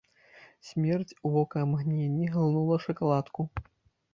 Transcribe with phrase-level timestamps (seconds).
[0.69, 3.41] Смерць у вокамгненне глынула шакаладку.